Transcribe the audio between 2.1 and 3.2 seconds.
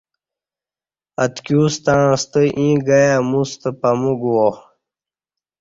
ستہ ایں گائ